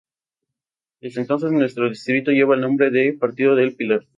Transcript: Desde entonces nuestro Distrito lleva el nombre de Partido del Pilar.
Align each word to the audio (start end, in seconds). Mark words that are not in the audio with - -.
Desde 0.99 1.21
entonces 1.21 1.51
nuestro 1.51 1.87
Distrito 1.87 2.31
lleva 2.31 2.55
el 2.55 2.61
nombre 2.61 2.89
de 2.89 3.13
Partido 3.13 3.53
del 3.53 3.75
Pilar. 3.75 4.07